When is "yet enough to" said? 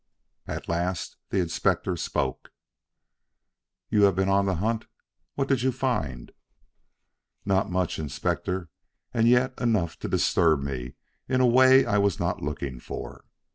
9.27-10.07